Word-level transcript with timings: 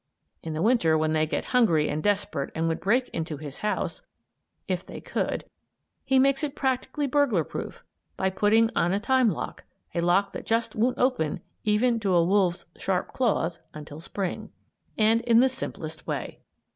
In 0.41 0.53
the 0.53 0.63
Winter, 0.63 0.97
when 0.97 1.13
they 1.13 1.27
get 1.27 1.45
hungry 1.53 1.87
and 1.87 2.01
desperate 2.01 2.51
and 2.55 2.67
would 2.67 2.79
break 2.79 3.07
into 3.09 3.37
his 3.37 3.59
house, 3.59 4.01
if 4.67 4.83
they 4.83 4.99
could, 4.99 5.45
he 6.03 6.17
makes 6.17 6.43
it 6.43 6.55
practically 6.55 7.05
burglar 7.05 7.43
proof, 7.43 7.83
by 8.17 8.31
putting 8.31 8.71
on 8.75 8.93
a 8.93 8.99
time 8.99 9.29
lock; 9.29 9.63
a 9.93 10.01
lock 10.01 10.33
that 10.33 10.47
just 10.47 10.75
won't 10.75 10.97
open, 10.97 11.39
even 11.65 11.99
to 11.99 12.15
a 12.15 12.25
wolf's 12.25 12.65
sharp 12.79 13.09
claws, 13.13 13.59
until 13.75 13.99
Spring. 14.01 14.49
And 14.97 15.21
in 15.21 15.39
the 15.39 15.49
simplest 15.49 16.07
way. 16.07 16.39